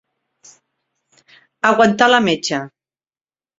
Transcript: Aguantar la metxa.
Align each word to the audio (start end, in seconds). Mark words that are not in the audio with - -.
Aguantar 1.73 2.09
la 2.17 2.23
metxa. 2.31 2.63